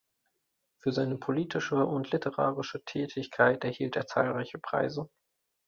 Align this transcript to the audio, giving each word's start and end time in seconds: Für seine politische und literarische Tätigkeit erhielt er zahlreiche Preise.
Für 0.81 0.91
seine 0.93 1.15
politische 1.19 1.85
und 1.85 2.09
literarische 2.09 2.83
Tätigkeit 2.83 3.63
erhielt 3.63 3.95
er 3.97 4.07
zahlreiche 4.07 4.57
Preise. 4.57 5.11